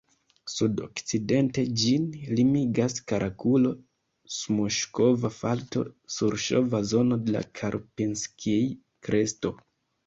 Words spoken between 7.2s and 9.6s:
de la Karpinskij-kresto.